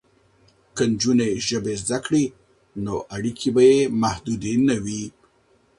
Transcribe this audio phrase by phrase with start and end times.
[0.75, 2.25] که نجونې ژبې زده کړي
[2.83, 5.03] نو اړیکې به یې محدودې نه وي.